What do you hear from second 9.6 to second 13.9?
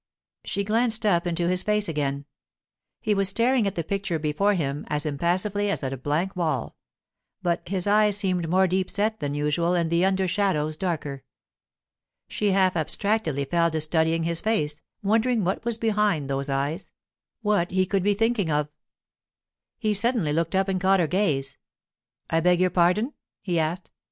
and the under shadows darker. She half abstractedly fell to